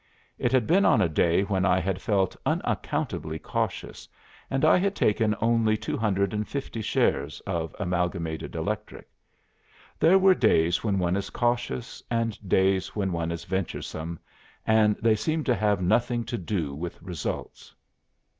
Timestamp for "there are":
9.99-10.33